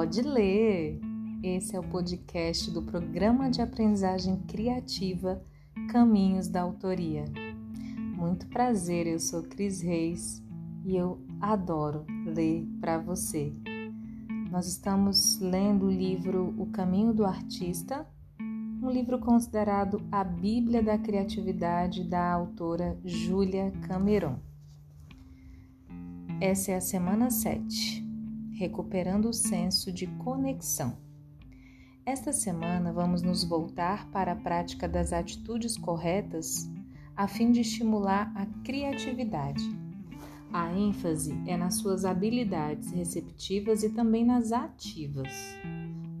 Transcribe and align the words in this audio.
Pode 0.00 0.22
ler! 0.22 0.98
Esse 1.42 1.76
é 1.76 1.78
o 1.78 1.82
podcast 1.82 2.70
do 2.70 2.80
Programa 2.80 3.50
de 3.50 3.60
Aprendizagem 3.60 4.38
Criativa 4.48 5.44
Caminhos 5.92 6.48
da 6.48 6.62
Autoria. 6.62 7.26
Muito 8.16 8.46
prazer, 8.46 9.06
eu 9.06 9.20
sou 9.20 9.42
Cris 9.42 9.82
Reis 9.82 10.42
e 10.86 10.96
eu 10.96 11.20
adoro 11.38 12.06
ler 12.24 12.66
para 12.80 12.96
você. 12.96 13.52
Nós 14.50 14.66
estamos 14.66 15.38
lendo 15.38 15.84
o 15.84 15.92
livro 15.92 16.54
O 16.56 16.64
Caminho 16.68 17.12
do 17.12 17.26
Artista, 17.26 18.06
um 18.82 18.88
livro 18.88 19.18
considerado 19.18 20.00
a 20.10 20.24
Bíblia 20.24 20.82
da 20.82 20.96
Criatividade 20.96 22.04
da 22.04 22.32
autora 22.32 22.98
Júlia 23.04 23.70
Cameron. 23.86 24.38
Essa 26.40 26.72
é 26.72 26.76
a 26.76 26.80
semana 26.80 27.28
7 27.28 28.08
recuperando 28.60 29.30
o 29.30 29.32
senso 29.32 29.90
de 29.90 30.06
conexão. 30.06 30.98
Esta 32.04 32.30
semana 32.30 32.92
vamos 32.92 33.22
nos 33.22 33.42
voltar 33.42 34.10
para 34.10 34.32
a 34.32 34.36
prática 34.36 34.86
das 34.86 35.14
atitudes 35.14 35.78
corretas 35.78 36.70
a 37.16 37.26
fim 37.26 37.52
de 37.52 37.62
estimular 37.62 38.30
a 38.36 38.44
criatividade. 38.62 39.64
A 40.52 40.70
ênfase 40.74 41.32
é 41.46 41.56
nas 41.56 41.76
suas 41.76 42.04
habilidades 42.04 42.90
receptivas 42.90 43.82
e 43.82 43.88
também 43.88 44.26
nas 44.26 44.52
ativas. 44.52 45.32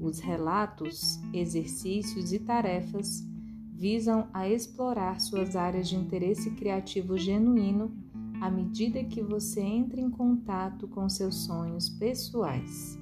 Os 0.00 0.18
relatos, 0.18 1.20
exercícios 1.34 2.32
e 2.32 2.38
tarefas 2.38 3.22
visam 3.70 4.30
a 4.32 4.48
explorar 4.48 5.20
suas 5.20 5.56
áreas 5.56 5.90
de 5.90 5.96
interesse 5.96 6.52
criativo 6.52 7.18
genuíno 7.18 7.92
à 8.40 8.50
medida 8.50 9.04
que 9.04 9.22
você 9.22 9.60
entra 9.60 10.00
em 10.00 10.10
contato 10.10 10.88
com 10.88 11.08
seus 11.08 11.44
sonhos 11.44 11.90
pessoais. 11.90 12.98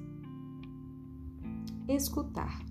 Escutar. 1.87 2.67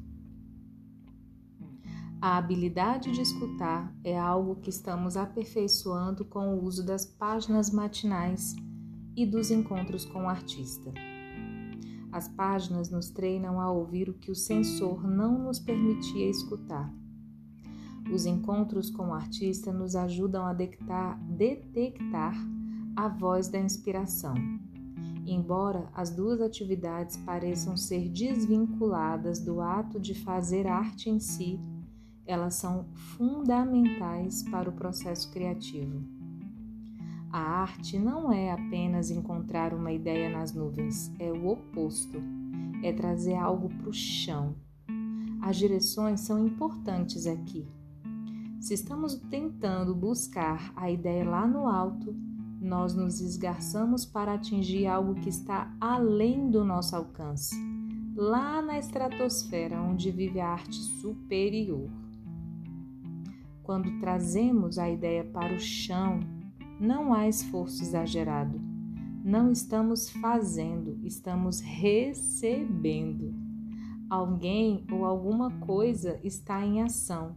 A 2.19 2.37
habilidade 2.37 3.11
de 3.11 3.21
escutar 3.21 3.95
é 4.03 4.19
algo 4.19 4.57
que 4.57 4.69
estamos 4.69 5.15
aperfeiçoando 5.15 6.25
com 6.25 6.55
o 6.55 6.63
uso 6.63 6.85
das 6.85 7.05
páginas 7.05 7.71
matinais 7.71 8.55
e 9.15 9.25
dos 9.25 9.49
encontros 9.49 10.03
com 10.03 10.23
o 10.23 10.29
artista. 10.29 10.91
As 12.11 12.27
páginas 12.27 12.89
nos 12.89 13.09
treinam 13.09 13.61
a 13.61 13.71
ouvir 13.71 14.09
o 14.09 14.13
que 14.13 14.31
o 14.31 14.35
sensor 14.35 15.07
não 15.07 15.37
nos 15.39 15.59
permitia 15.59 16.29
escutar. 16.29 16.93
Os 18.11 18.25
encontros 18.25 18.89
com 18.89 19.09
o 19.09 19.13
artista 19.13 19.71
nos 19.71 19.95
ajudam 19.95 20.45
a 20.45 20.53
detectar, 20.53 21.21
detectar 21.23 22.56
a 22.97 23.07
voz 23.07 23.47
da 23.47 23.59
inspiração. 23.59 24.33
Embora 25.23 25.87
as 25.93 26.09
duas 26.09 26.41
atividades 26.41 27.15
pareçam 27.17 27.77
ser 27.77 28.09
desvinculadas 28.09 29.39
do 29.39 29.61
ato 29.61 29.99
de 29.99 30.15
fazer 30.15 30.65
arte 30.65 31.07
em 31.07 31.19
si, 31.19 31.59
elas 32.25 32.55
são 32.55 32.87
fundamentais 32.95 34.41
para 34.41 34.67
o 34.67 34.73
processo 34.73 35.29
criativo. 35.31 36.01
A 37.31 37.39
arte 37.39 37.99
não 37.99 38.33
é 38.33 38.51
apenas 38.51 39.11
encontrar 39.11 39.75
uma 39.75 39.91
ideia 39.91 40.27
nas 40.27 40.51
nuvens, 40.51 41.13
é 41.19 41.31
o 41.31 41.49
oposto. 41.49 42.19
É 42.81 42.91
trazer 42.91 43.35
algo 43.35 43.69
para 43.69 43.89
o 43.89 43.93
chão. 43.93 44.55
As 45.41 45.55
direções 45.55 46.21
são 46.21 46.43
importantes 46.43 47.27
aqui. 47.27 47.67
Se 48.59 48.73
estamos 48.73 49.15
tentando 49.29 49.93
buscar 49.93 50.73
a 50.75 50.89
ideia 50.89 51.23
lá 51.29 51.45
no 51.45 51.67
alto, 51.67 52.15
nós 52.59 52.93
nos 52.93 53.21
esgarçamos 53.21 54.05
para 54.05 54.33
atingir 54.33 54.87
algo 54.87 55.15
que 55.15 55.29
está 55.29 55.75
além 55.79 56.49
do 56.49 56.63
nosso 56.65 56.95
alcance, 56.95 57.55
lá 58.15 58.61
na 58.61 58.79
estratosfera 58.79 59.81
onde 59.81 60.11
vive 60.11 60.39
a 60.39 60.49
arte 60.49 60.75
superior. 60.75 61.89
Quando 63.63 63.99
trazemos 63.99 64.79
a 64.79 64.89
ideia 64.89 65.23
para 65.23 65.53
o 65.53 65.59
chão, 65.59 66.19
não 66.79 67.13
há 67.13 67.27
esforço 67.27 67.83
exagerado. 67.83 68.59
Não 69.23 69.51
estamos 69.51 70.09
fazendo, 70.09 70.97
estamos 71.03 71.59
recebendo. 71.59 73.33
Alguém 74.09 74.85
ou 74.89 75.03
alguma 75.03 75.51
coisa 75.59 76.17
está 76.23 76.65
em 76.65 76.81
ação 76.81 77.35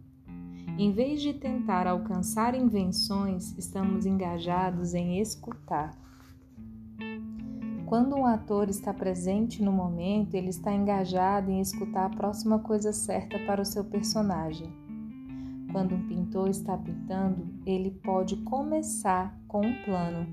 em 0.83 0.93
vez 0.93 1.21
de 1.21 1.35
tentar 1.35 1.87
alcançar 1.87 2.55
invenções, 2.55 3.55
estamos 3.59 4.07
engajados 4.07 4.95
em 4.95 5.21
escutar. 5.21 5.95
Quando 7.85 8.17
um 8.17 8.25
ator 8.25 8.71
está 8.71 8.95
presente 8.95 9.63
no 9.63 9.71
momento, 9.71 10.35
ele 10.35 10.49
está 10.49 10.73
engajado 10.73 11.51
em 11.51 11.61
escutar 11.61 12.07
a 12.07 12.17
próxima 12.17 12.61
coisa 12.61 12.95
certa 12.95 13.39
para 13.41 13.61
o 13.61 13.65
seu 13.65 13.85
personagem. 13.85 14.73
Quando 15.71 15.95
um 15.95 16.09
pintor 16.09 16.49
está 16.49 16.79
pintando, 16.79 17.47
ele 17.67 17.91
pode 17.91 18.37
começar 18.37 19.39
com 19.47 19.61
um 19.61 19.85
plano, 19.85 20.27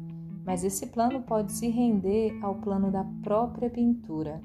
mas 0.45 0.63
esse 0.63 0.87
plano 0.87 1.23
pode 1.23 1.51
se 1.51 1.67
render 1.67 2.39
ao 2.41 2.55
plano 2.55 2.89
da 2.89 3.03
própria 3.21 3.69
pintura. 3.69 4.41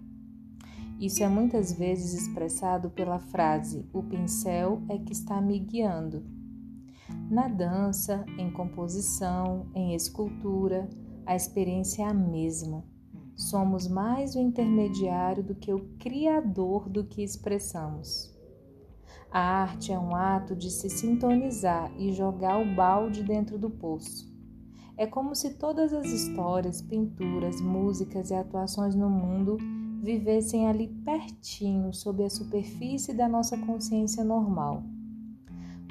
Isso 1.02 1.20
é 1.24 1.28
muitas 1.28 1.72
vezes 1.72 2.14
expressado 2.14 2.88
pela 2.88 3.18
frase: 3.18 3.84
o 3.92 4.04
pincel 4.04 4.80
é 4.88 4.96
que 4.96 5.12
está 5.12 5.40
me 5.40 5.58
guiando. 5.58 6.24
Na 7.28 7.48
dança, 7.48 8.24
em 8.38 8.48
composição, 8.52 9.66
em 9.74 9.96
escultura, 9.96 10.88
a 11.26 11.34
experiência 11.34 12.04
é 12.04 12.06
a 12.06 12.14
mesma. 12.14 12.84
Somos 13.34 13.88
mais 13.88 14.36
o 14.36 14.38
intermediário 14.38 15.42
do 15.42 15.56
que 15.56 15.72
o 15.74 15.88
criador 15.98 16.88
do 16.88 17.02
que 17.02 17.24
expressamos. 17.24 18.32
A 19.28 19.40
arte 19.40 19.92
é 19.92 19.98
um 19.98 20.14
ato 20.14 20.54
de 20.54 20.70
se 20.70 20.88
sintonizar 20.88 21.90
e 21.98 22.12
jogar 22.12 22.58
o 22.58 22.76
balde 22.76 23.24
dentro 23.24 23.58
do 23.58 23.68
poço. 23.68 24.30
É 24.96 25.04
como 25.04 25.34
se 25.34 25.54
todas 25.54 25.92
as 25.92 26.06
histórias, 26.06 26.80
pinturas, 26.80 27.60
músicas 27.60 28.30
e 28.30 28.34
atuações 28.34 28.94
no 28.94 29.10
mundo 29.10 29.58
vivessem 30.02 30.66
ali 30.66 30.88
pertinho, 31.04 31.94
sob 31.94 32.24
a 32.24 32.28
superfície 32.28 33.14
da 33.14 33.28
nossa 33.28 33.56
consciência 33.56 34.24
normal. 34.24 34.82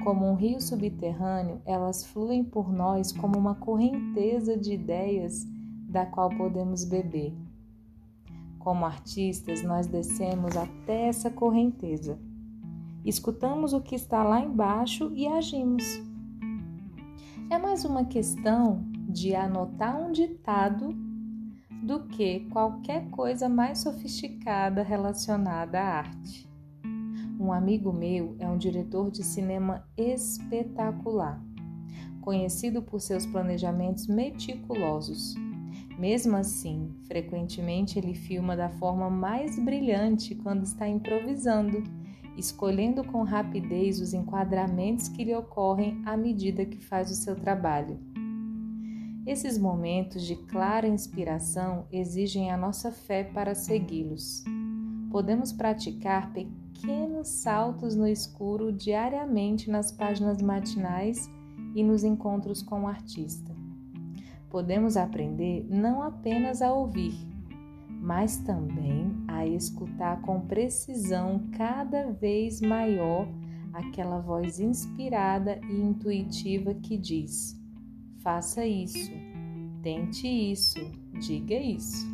Como 0.04 0.30
um 0.30 0.34
rio 0.34 0.60
subterrâneo, 0.60 1.62
elas 1.64 2.04
fluem 2.04 2.44
por 2.44 2.70
nós 2.70 3.10
como 3.10 3.38
uma 3.38 3.54
correnteza 3.54 4.54
de 4.54 4.74
ideias 4.74 5.46
da 5.88 6.04
qual 6.04 6.28
podemos 6.28 6.84
beber. 6.84 7.32
Como 8.58 8.84
artistas, 8.84 9.62
nós 9.62 9.86
descemos 9.86 10.56
até 10.58 11.08
essa 11.08 11.30
correnteza. 11.30 12.18
Escutamos 13.04 13.72
o 13.72 13.80
que 13.80 13.94
está 13.94 14.22
lá 14.22 14.40
embaixo 14.40 15.10
e 15.14 15.26
agimos. 15.26 15.84
É 17.48 17.56
mais 17.56 17.84
uma 17.84 18.04
questão 18.04 18.84
de 19.08 19.34
anotar 19.34 19.98
um 19.98 20.12
ditado 20.12 21.11
do 21.82 22.04
que 22.04 22.40
qualquer 22.50 23.10
coisa 23.10 23.48
mais 23.48 23.78
sofisticada 23.78 24.84
relacionada 24.84 25.80
à 25.80 25.98
arte. 25.98 26.48
Um 27.40 27.52
amigo 27.52 27.92
meu 27.92 28.36
é 28.38 28.46
um 28.46 28.56
diretor 28.56 29.10
de 29.10 29.24
cinema 29.24 29.84
espetacular, 29.96 31.42
conhecido 32.20 32.82
por 32.82 33.00
seus 33.00 33.26
planejamentos 33.26 34.06
meticulosos. 34.06 35.34
Mesmo 35.98 36.36
assim, 36.36 36.94
frequentemente 37.08 37.98
ele 37.98 38.14
filma 38.14 38.56
da 38.56 38.68
forma 38.68 39.10
mais 39.10 39.58
brilhante 39.58 40.36
quando 40.36 40.62
está 40.62 40.88
improvisando, 40.88 41.82
escolhendo 42.36 43.02
com 43.02 43.24
rapidez 43.24 44.00
os 44.00 44.14
enquadramentos 44.14 45.08
que 45.08 45.24
lhe 45.24 45.34
ocorrem 45.34 46.00
à 46.06 46.16
medida 46.16 46.64
que 46.64 46.78
faz 46.78 47.10
o 47.10 47.14
seu 47.14 47.34
trabalho. 47.34 48.11
Esses 49.24 49.56
momentos 49.56 50.24
de 50.24 50.34
clara 50.34 50.88
inspiração 50.88 51.86
exigem 51.92 52.50
a 52.50 52.56
nossa 52.56 52.90
fé 52.90 53.22
para 53.22 53.54
segui-los. 53.54 54.42
Podemos 55.12 55.52
praticar 55.52 56.32
pequenos 56.32 57.28
saltos 57.28 57.94
no 57.94 58.08
escuro 58.08 58.72
diariamente 58.72 59.70
nas 59.70 59.92
páginas 59.92 60.42
matinais 60.42 61.30
e 61.72 61.84
nos 61.84 62.02
encontros 62.02 62.62
com 62.62 62.82
o 62.82 62.88
artista. 62.88 63.54
Podemos 64.50 64.96
aprender 64.96 65.68
não 65.70 66.02
apenas 66.02 66.60
a 66.60 66.72
ouvir, 66.72 67.14
mas 67.88 68.38
também 68.38 69.14
a 69.28 69.46
escutar 69.46 70.20
com 70.22 70.40
precisão 70.40 71.46
cada 71.56 72.10
vez 72.10 72.60
maior 72.60 73.28
aquela 73.72 74.18
voz 74.18 74.58
inspirada 74.58 75.60
e 75.70 75.80
intuitiva 75.80 76.74
que 76.74 76.98
diz: 76.98 77.61
faça 78.22 78.64
isso, 78.64 79.10
tente 79.82 80.26
isso, 80.26 80.78
diga 81.20 81.56
isso. 81.56 82.06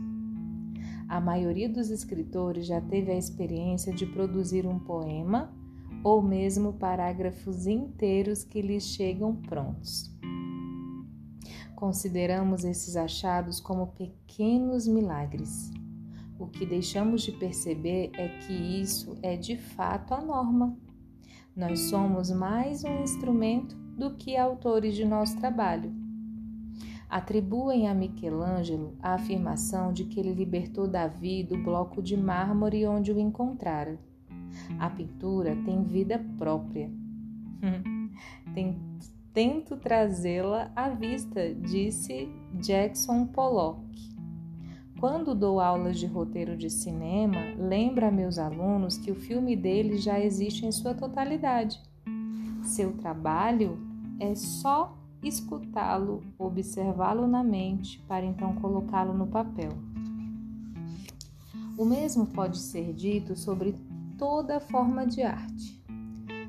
A 1.08 1.20
maioria 1.20 1.68
dos 1.68 1.90
escritores 1.90 2.66
já 2.66 2.80
teve 2.80 3.12
a 3.12 3.16
experiência 3.16 3.92
de 3.92 4.06
produzir 4.06 4.66
um 4.66 4.78
poema 4.78 5.52
ou 6.02 6.22
mesmo 6.22 6.72
parágrafos 6.72 7.66
inteiros 7.66 8.44
que 8.44 8.60
lhes 8.60 8.84
chegam 8.84 9.34
prontos. 9.36 10.10
Consideramos 11.74 12.64
esses 12.64 12.96
achados 12.96 13.60
como 13.60 13.88
pequenos 13.88 14.86
milagres. 14.86 15.70
O 16.38 16.46
que 16.46 16.66
deixamos 16.66 17.22
de 17.22 17.32
perceber 17.32 18.10
é 18.14 18.28
que 18.40 18.52
isso 18.52 19.16
é 19.22 19.36
de 19.36 19.56
fato 19.56 20.14
a 20.14 20.20
norma. 20.20 20.76
Nós 21.54 21.80
somos 21.80 22.30
mais 22.30 22.84
um 22.84 23.02
instrumento 23.02 23.87
do 23.98 24.12
que 24.12 24.36
autores 24.36 24.94
de 24.94 25.04
nosso 25.04 25.36
trabalho. 25.38 25.92
Atribuem 27.10 27.88
a 27.88 27.94
Michelangelo 27.94 28.94
a 29.02 29.14
afirmação 29.14 29.92
de 29.92 30.04
que 30.04 30.20
ele 30.20 30.32
libertou 30.32 30.86
Davi 30.86 31.42
do 31.42 31.56
bloco 31.56 32.00
de 32.00 32.16
mármore 32.16 32.86
onde 32.86 33.10
o 33.12 33.18
encontrara. 33.18 33.98
A 34.78 34.88
pintura 34.88 35.56
tem 35.64 35.82
vida 35.82 36.24
própria. 36.36 36.90
Tento 39.32 39.76
trazê-la 39.76 40.70
à 40.74 40.90
vista, 40.90 41.54
disse 41.54 42.28
Jackson 42.54 43.26
Pollock. 43.26 43.86
Quando 44.98 45.34
dou 45.34 45.60
aulas 45.60 45.96
de 45.96 46.06
roteiro 46.06 46.56
de 46.56 46.68
cinema, 46.68 47.38
lembro 47.56 48.04
a 48.04 48.10
meus 48.10 48.36
alunos 48.36 48.98
que 48.98 49.12
o 49.12 49.14
filme 49.14 49.54
deles 49.54 50.02
já 50.02 50.18
existe 50.18 50.66
em 50.66 50.72
sua 50.72 50.92
totalidade. 50.92 51.80
Seu 52.64 52.92
trabalho 52.94 53.87
é 54.20 54.34
só 54.34 54.96
escutá-lo, 55.22 56.22
observá-lo 56.38 57.26
na 57.26 57.42
mente, 57.42 58.00
para 58.06 58.24
então 58.24 58.54
colocá-lo 58.56 59.12
no 59.12 59.26
papel. 59.26 59.72
O 61.76 61.84
mesmo 61.84 62.26
pode 62.26 62.58
ser 62.58 62.92
dito 62.92 63.36
sobre 63.36 63.74
toda 64.16 64.60
forma 64.60 65.06
de 65.06 65.22
arte. 65.22 65.78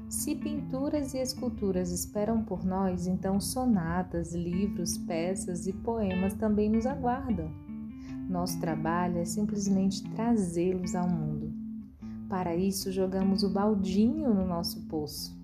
Se 0.10 0.36
pinturas 0.36 1.14
e 1.14 1.20
esculturas 1.20 1.92
esperam 1.92 2.44
por 2.44 2.66
nós, 2.66 3.06
então 3.06 3.40
sonatas, 3.40 4.34
livros, 4.34 4.98
peças 4.98 5.68
e 5.68 5.74
poemas 5.74 6.34
também 6.34 6.68
nos 6.68 6.88
aguardam. 6.88 7.52
Nosso 8.28 8.60
trabalho 8.60 9.20
é 9.20 9.26
simplesmente 9.26 10.04
trazê-los 10.12 10.96
ao 10.96 11.08
mundo. 11.08 11.54
Para 12.28 12.56
isso, 12.56 12.92
jogamos 12.92 13.44
o 13.44 13.50
baldinho 13.50 14.34
no 14.34 14.48
nosso 14.48 14.82
poço. 14.88 15.39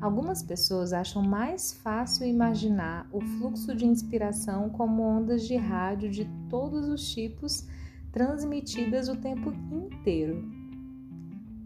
Algumas 0.00 0.42
pessoas 0.42 0.92
acham 0.92 1.22
mais 1.22 1.72
fácil 1.72 2.24
imaginar 2.24 3.08
o 3.12 3.20
fluxo 3.20 3.74
de 3.74 3.84
inspiração 3.84 4.70
como 4.70 5.02
ondas 5.02 5.46
de 5.46 5.56
rádio 5.56 6.08
de 6.08 6.24
todos 6.48 6.88
os 6.88 7.12
tipos 7.12 7.66
transmitidas 8.12 9.08
o 9.08 9.16
tempo 9.16 9.52
inteiro. 9.72 10.48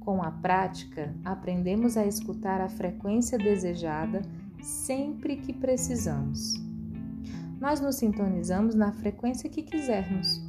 Com 0.00 0.22
a 0.22 0.30
prática, 0.30 1.14
aprendemos 1.24 1.96
a 1.96 2.06
escutar 2.06 2.60
a 2.60 2.68
frequência 2.68 3.36
desejada 3.36 4.22
sempre 4.62 5.36
que 5.36 5.52
precisamos. 5.52 6.54
Nós 7.60 7.80
nos 7.80 7.96
sintonizamos 7.96 8.74
na 8.74 8.92
frequência 8.92 9.48
que 9.48 9.62
quisermos. 9.62 10.40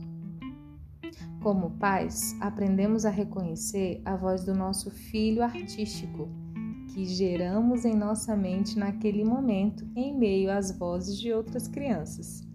Como 1.42 1.72
pais, 1.72 2.36
aprendemos 2.40 3.06
a 3.06 3.10
reconhecer 3.10 4.02
a 4.06 4.16
voz 4.16 4.46
do 4.46 4.56
nosso 4.56 4.90
filho 4.90 5.44
artístico, 5.44 6.30
que 6.94 7.06
geramos 7.06 7.86
em 7.86 7.96
nossa 7.96 8.36
mente 8.36 8.78
naquele 8.78 9.24
momento, 9.24 9.84
em 9.96 10.16
meio 10.16 10.52
às 10.52 10.78
vozes 10.78 11.20
de 11.20 11.34
outras 11.34 11.68
crianças. 11.68 12.48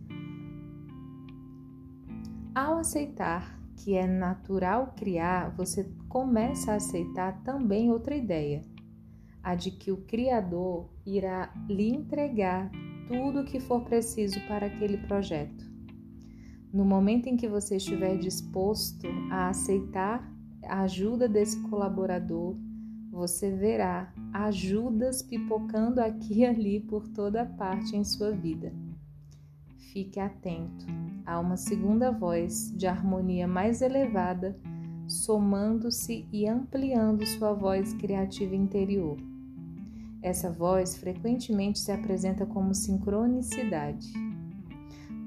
Ao 2.54 2.78
aceitar 2.78 3.58
que 3.76 3.94
é 3.94 4.06
natural 4.06 4.94
criar, 4.96 5.54
você 5.56 5.90
começa 6.08 6.72
a 6.72 6.76
aceitar 6.76 7.42
também 7.42 7.90
outra 7.90 8.14
ideia, 8.14 8.62
a 9.42 9.56
de 9.56 9.72
que 9.72 9.90
o 9.90 10.04
Criador 10.04 10.88
irá 11.04 11.52
lhe 11.68 11.88
entregar 11.88 12.70
tudo 13.08 13.40
o 13.40 13.44
que 13.44 13.58
for 13.58 13.82
preciso 13.82 14.38
para 14.46 14.66
aquele 14.66 14.98
projeto. 14.98 15.66
No 16.72 16.84
momento 16.84 17.26
em 17.26 17.36
que 17.36 17.48
você 17.48 17.76
estiver 17.76 18.16
disposto 18.18 19.08
a 19.32 19.48
aceitar 19.48 20.32
a 20.64 20.82
ajuda 20.82 21.28
desse 21.28 21.60
colaborador, 21.68 22.56
você 23.10 23.50
verá 23.50 24.12
ajudas 24.32 25.22
pipocando 25.22 26.00
aqui 26.00 26.40
e 26.40 26.44
ali 26.44 26.80
por 26.80 27.08
toda 27.08 27.44
parte 27.44 27.96
em 27.96 28.04
sua 28.04 28.30
vida. 28.32 28.72
Fique 29.92 30.20
atento 30.20 30.86
a 31.24 31.40
uma 31.40 31.56
segunda 31.56 32.10
voz 32.10 32.72
de 32.76 32.86
harmonia 32.86 33.48
mais 33.48 33.82
elevada, 33.82 34.58
somando-se 35.06 36.26
e 36.32 36.46
ampliando 36.46 37.24
sua 37.26 37.52
voz 37.52 37.94
criativa 37.94 38.54
interior. 38.54 39.18
Essa 40.22 40.50
voz 40.50 40.96
frequentemente 40.96 41.78
se 41.78 41.90
apresenta 41.90 42.44
como 42.44 42.74
sincronicidade. 42.74 44.12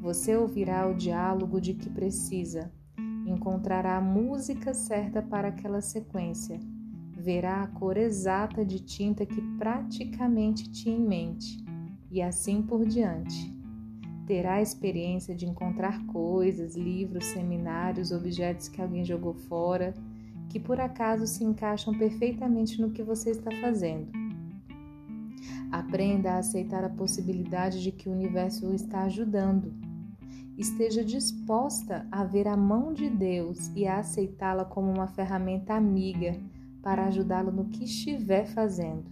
Você 0.01 0.35
ouvirá 0.35 0.87
o 0.87 0.95
diálogo 0.95 1.59
de 1.59 1.73
que 1.73 1.89
precisa, 1.89 2.71
encontrará 3.25 3.97
a 3.97 4.01
música 4.01 4.73
certa 4.73 5.21
para 5.21 5.47
aquela 5.47 5.81
sequência, 5.81 6.59
verá 7.21 7.63
a 7.63 7.67
cor 7.67 7.95
exata 7.95 8.65
de 8.65 8.79
tinta 8.79 9.25
que 9.25 9.41
praticamente 9.57 10.69
tinha 10.69 10.97
em 10.97 11.07
mente, 11.07 11.63
e 12.09 12.21
assim 12.21 12.61
por 12.61 12.85
diante 12.85 13.61
terá 14.31 14.53
a 14.53 14.61
experiência 14.61 15.35
de 15.35 15.45
encontrar 15.45 16.05
coisas, 16.05 16.75
livros, 16.77 17.25
seminários, 17.25 18.13
objetos 18.13 18.69
que 18.69 18.81
alguém 18.81 19.03
jogou 19.03 19.33
fora, 19.33 19.93
que 20.47 20.57
por 20.57 20.79
acaso 20.79 21.27
se 21.27 21.43
encaixam 21.43 21.93
perfeitamente 21.97 22.81
no 22.81 22.91
que 22.91 23.03
você 23.03 23.31
está 23.31 23.51
fazendo. 23.59 24.09
Aprenda 25.69 26.33
a 26.33 26.37
aceitar 26.37 26.81
a 26.83 26.89
possibilidade 26.89 27.83
de 27.83 27.91
que 27.91 28.07
o 28.07 28.13
universo 28.13 28.67
o 28.67 28.73
está 28.73 29.03
ajudando. 29.03 29.73
Esteja 30.57 31.03
disposta 31.03 32.07
a 32.09 32.23
ver 32.23 32.47
a 32.47 32.55
mão 32.55 32.93
de 32.93 33.09
Deus 33.09 33.69
e 33.75 33.85
a 33.85 33.99
aceitá-la 33.99 34.63
como 34.63 34.93
uma 34.93 35.07
ferramenta 35.07 35.73
amiga 35.73 36.39
para 36.81 37.05
ajudá-lo 37.05 37.51
no 37.51 37.65
que 37.65 37.83
estiver 37.83 38.45
fazendo. 38.47 39.03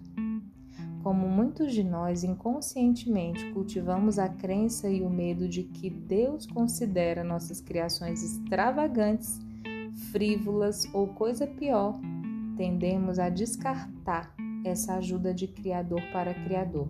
Como 1.03 1.29
muitos 1.29 1.73
de 1.73 1.83
nós 1.83 2.23
inconscientemente 2.23 3.51
cultivamos 3.51 4.19
a 4.19 4.27
crença 4.27 4.89
e 4.89 5.01
o 5.01 5.09
medo 5.09 5.47
de 5.47 5.63
que 5.63 5.89
Deus 5.89 6.45
considera 6.45 7.23
nossas 7.23 7.61
criações 7.61 8.21
extravagantes, 8.21 9.39
frívolas 10.11 10.77
ou 10.93 11.07
coisa 11.07 11.47
pior, 11.47 11.99
tendemos 12.57 13.17
a 13.17 13.29
descartar 13.29 14.35
essa 14.65 14.95
ajuda 14.95 15.33
de 15.33 15.47
Criador 15.47 16.01
para 16.11 16.33
Criador. 16.33 16.89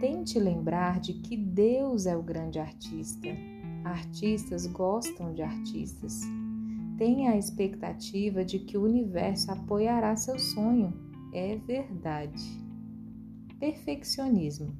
Tente 0.00 0.38
lembrar 0.40 0.98
de 0.98 1.14
que 1.14 1.36
Deus 1.36 2.06
é 2.06 2.16
o 2.16 2.22
grande 2.22 2.58
artista. 2.58 3.28
Artistas 3.84 4.66
gostam 4.66 5.32
de 5.32 5.42
artistas. 5.42 6.22
Tenha 6.96 7.32
a 7.32 7.36
expectativa 7.36 8.44
de 8.44 8.60
que 8.60 8.78
o 8.78 8.84
universo 8.84 9.50
apoiará 9.50 10.16
seu 10.16 10.38
sonho 10.38 10.92
é 11.32 11.56
verdade. 11.56 12.42
Perfeccionismo. 13.58 14.76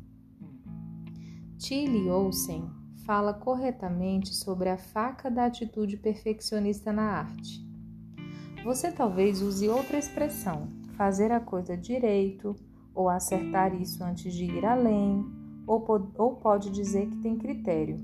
Tilly 1.58 2.08
Olsen 2.08 2.70
fala 3.04 3.34
corretamente 3.34 4.34
sobre 4.34 4.68
a 4.68 4.78
faca 4.78 5.28
da 5.30 5.46
atitude 5.46 5.96
perfeccionista 5.96 6.92
na 6.92 7.02
arte. 7.02 7.64
Você 8.62 8.92
talvez 8.92 9.42
use 9.42 9.68
outra 9.68 9.98
expressão, 9.98 10.68
fazer 10.96 11.32
a 11.32 11.40
coisa 11.40 11.76
direito, 11.76 12.54
ou 12.94 13.08
acertar 13.08 13.74
isso 13.74 14.04
antes 14.04 14.32
de 14.32 14.44
ir 14.44 14.64
além, 14.64 15.24
ou, 15.66 15.84
ou 16.16 16.36
pode 16.36 16.70
dizer 16.70 17.08
que 17.08 17.16
tem 17.16 17.36
critério, 17.36 17.98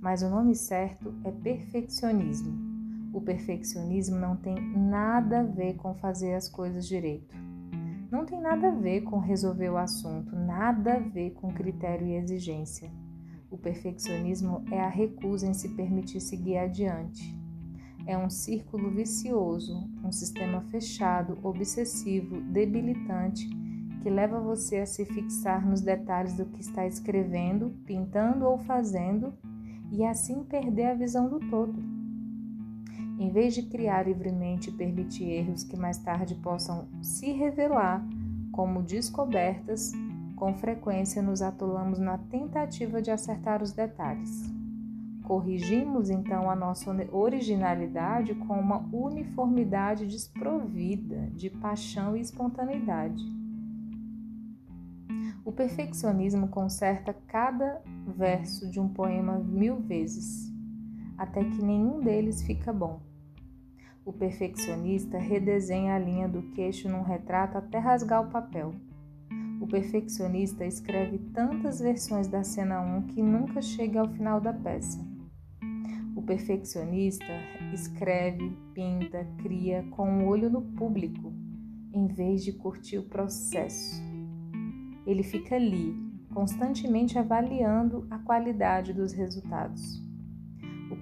mas 0.00 0.22
o 0.22 0.28
nome 0.28 0.54
certo 0.54 1.14
é 1.22 1.30
perfeccionismo. 1.30 2.73
O 3.14 3.20
perfeccionismo 3.20 4.16
não 4.16 4.36
tem 4.36 4.54
nada 4.76 5.40
a 5.40 5.44
ver 5.44 5.74
com 5.76 5.94
fazer 5.94 6.34
as 6.34 6.48
coisas 6.48 6.86
direito 6.86 7.34
não 8.14 8.24
tem 8.24 8.40
nada 8.40 8.68
a 8.68 8.70
ver 8.70 9.00
com 9.00 9.18
resolver 9.18 9.70
o 9.70 9.76
assunto, 9.76 10.36
nada 10.36 10.94
a 10.94 10.98
ver 11.00 11.32
com 11.32 11.52
critério 11.52 12.06
e 12.06 12.14
exigência. 12.14 12.88
O 13.50 13.58
perfeccionismo 13.58 14.64
é 14.70 14.80
a 14.80 14.88
recusa 14.88 15.48
em 15.48 15.52
se 15.52 15.70
permitir 15.70 16.20
seguir 16.20 16.58
adiante. 16.58 17.36
É 18.06 18.16
um 18.16 18.30
círculo 18.30 18.88
vicioso, 18.88 19.90
um 20.04 20.12
sistema 20.12 20.60
fechado, 20.70 21.36
obsessivo, 21.42 22.40
debilitante, 22.40 23.48
que 24.00 24.08
leva 24.08 24.38
você 24.38 24.76
a 24.76 24.86
se 24.86 25.04
fixar 25.04 25.66
nos 25.66 25.80
detalhes 25.80 26.36
do 26.36 26.46
que 26.46 26.60
está 26.60 26.86
escrevendo, 26.86 27.74
pintando 27.84 28.44
ou 28.44 28.58
fazendo 28.58 29.34
e 29.90 30.04
assim 30.04 30.44
perder 30.44 30.86
a 30.86 30.94
visão 30.94 31.28
do 31.28 31.40
todo. 31.50 31.93
Em 33.18 33.30
vez 33.30 33.54
de 33.54 33.62
criar 33.62 34.06
livremente 34.06 34.70
e 34.70 34.72
permitir 34.72 35.30
erros 35.30 35.62
que 35.62 35.76
mais 35.76 35.98
tarde 35.98 36.34
possam 36.34 36.88
se 37.00 37.30
revelar 37.30 38.04
como 38.50 38.82
descobertas, 38.82 39.92
com 40.36 40.54
frequência 40.54 41.22
nos 41.22 41.40
atolamos 41.40 41.98
na 41.98 42.18
tentativa 42.18 43.00
de 43.00 43.10
acertar 43.10 43.62
os 43.62 43.72
detalhes. 43.72 44.52
Corrigimos 45.22 46.10
então 46.10 46.50
a 46.50 46.56
nossa 46.56 46.90
originalidade 47.12 48.34
com 48.34 48.58
uma 48.58 48.78
uniformidade 48.92 50.06
desprovida 50.06 51.30
de 51.34 51.48
paixão 51.48 52.16
e 52.16 52.20
espontaneidade. 52.20 53.24
O 55.44 55.52
perfeccionismo 55.52 56.48
conserta 56.48 57.14
cada 57.26 57.80
verso 58.06 58.70
de 58.70 58.80
um 58.80 58.88
poema 58.88 59.38
mil 59.38 59.76
vezes 59.76 60.53
até 61.16 61.44
que 61.44 61.62
nenhum 61.62 62.00
deles 62.00 62.42
fica 62.42 62.72
bom. 62.72 63.00
O 64.04 64.12
perfeccionista 64.12 65.18
redesenha 65.18 65.94
a 65.94 65.98
linha 65.98 66.28
do 66.28 66.42
queixo 66.50 66.88
num 66.88 67.02
retrato 67.02 67.56
até 67.56 67.78
rasgar 67.78 68.22
o 68.22 68.30
papel. 68.30 68.74
O 69.60 69.66
perfeccionista 69.66 70.66
escreve 70.66 71.18
tantas 71.32 71.80
versões 71.80 72.28
da 72.28 72.44
cena 72.44 72.82
1 72.82 73.02
que 73.06 73.22
nunca 73.22 73.62
chega 73.62 74.00
ao 74.00 74.08
final 74.08 74.40
da 74.40 74.52
peça. 74.52 75.02
O 76.14 76.20
perfeccionista 76.20 77.32
escreve, 77.72 78.54
pinta, 78.74 79.26
cria 79.42 79.82
com 79.92 80.18
o 80.18 80.28
olho 80.28 80.50
no 80.50 80.60
público, 80.60 81.32
em 81.92 82.06
vez 82.06 82.44
de 82.44 82.52
curtir 82.52 82.98
o 82.98 83.08
processo. 83.08 84.02
Ele 85.06 85.22
fica 85.22 85.54
ali, 85.54 85.94
constantemente 86.34 87.18
avaliando 87.18 88.06
a 88.10 88.18
qualidade 88.18 88.92
dos 88.92 89.12
resultados. 89.12 90.02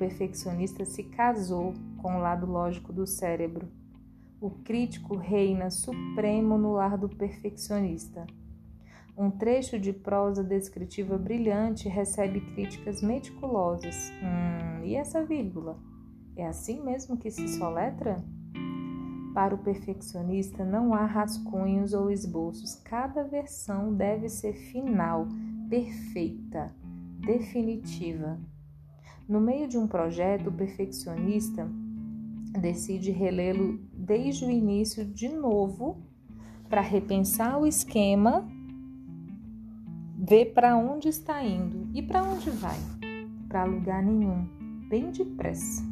Perfeccionista 0.03 0.85
se 0.85 1.05
casou 1.05 1.75
com 1.99 2.17
o 2.17 2.19
lado 2.19 2.45
lógico 2.45 2.93
do 2.93 3.07
cérebro. 3.07 3.69
O 4.41 4.51
crítico 4.51 5.17
reina 5.17 5.71
supremo 5.71 6.59
no 6.59 6.73
lar 6.73 6.99
do 6.99 7.09
perfeccionista. 7.09 8.27
Um 9.17 9.31
trecho 9.31 9.79
de 9.79 9.93
prosa 9.93 10.43
descritiva 10.43 11.17
brilhante 11.17 11.89
recebe 11.89 12.41
críticas 12.41 13.01
meticulosas. 13.01 14.11
Hum, 14.21 14.85
e 14.85 14.97
essa 14.97 15.25
vírgula? 15.25 15.79
É 16.35 16.49
assim 16.49 16.83
mesmo 16.83 17.17
que 17.17 17.31
se 17.31 17.47
soletra? 17.47 18.25
Para 19.33 19.55
o 19.55 19.59
perfeccionista 19.59 20.65
não 20.65 20.95
há 20.95 21.07
rascunhos 21.07 21.95
ou 21.95 22.11
esboços. 22.11 22.75
Cada 22.75 23.23
versão 23.23 23.95
deve 23.95 24.29
ser 24.29 24.55
final, 24.55 25.29
perfeita, 25.71 26.75
definitiva. 27.21 28.41
No 29.29 29.41
meio 29.41 29.69
de 29.69 29.79
um 29.79 29.87
projeto, 29.87 30.49
o 30.49 30.53
perfeccionista 30.53 31.69
decide 32.61 33.11
relê-lo 33.11 33.79
desde 33.93 34.45
o 34.45 34.51
início 34.51 35.05
de 35.05 35.29
novo 35.29 36.03
para 36.69 36.81
repensar 36.81 37.59
o 37.59 37.67
esquema, 37.67 38.49
ver 40.19 40.53
para 40.53 40.77
onde 40.77 41.09
está 41.09 41.43
indo 41.45 41.89
e 41.95 42.03
para 42.03 42.23
onde 42.23 42.51
vai. 42.51 42.79
Para 43.49 43.65
lugar 43.65 44.03
nenhum, 44.03 44.47
bem 44.89 45.11
depressa. 45.11 45.83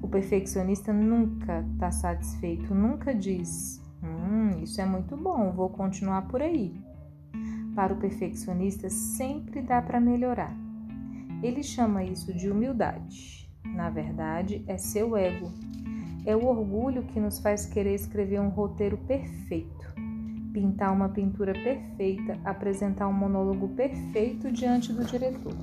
O 0.00 0.08
perfeccionista 0.08 0.92
nunca 0.92 1.64
está 1.74 1.90
satisfeito, 1.90 2.74
nunca 2.74 3.14
diz: 3.14 3.82
Hum, 4.02 4.62
isso 4.62 4.80
é 4.80 4.84
muito 4.84 5.16
bom, 5.16 5.52
vou 5.52 5.68
continuar 5.68 6.28
por 6.28 6.40
aí. 6.40 6.80
Para 7.74 7.92
o 7.92 7.98
perfeccionista, 7.98 8.88
sempre 8.88 9.60
dá 9.60 9.82
para 9.82 10.00
melhorar. 10.00 10.67
Ele 11.42 11.62
chama 11.62 12.04
isso 12.04 12.32
de 12.32 12.50
humildade. 12.50 13.50
Na 13.64 13.90
verdade, 13.90 14.64
é 14.66 14.76
seu 14.76 15.16
ego 15.16 15.52
é 16.28 16.36
o 16.36 16.44
orgulho 16.46 17.04
que 17.04 17.18
nos 17.18 17.38
faz 17.38 17.64
querer 17.64 17.94
escrever 17.94 18.38
um 18.38 18.50
roteiro 18.50 18.98
perfeito, 18.98 19.86
pintar 20.52 20.92
uma 20.92 21.08
pintura 21.08 21.54
perfeita, 21.54 22.38
apresentar 22.44 23.08
um 23.08 23.14
monólogo 23.14 23.68
perfeito 23.70 24.52
diante 24.52 24.92
do 24.92 25.06
diretor. 25.06 25.54